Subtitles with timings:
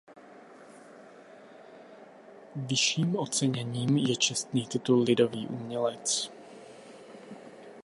[2.55, 6.31] Vyšším oceněním je čestný titul Lidový umělec.